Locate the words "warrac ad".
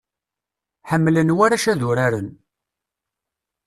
1.37-1.81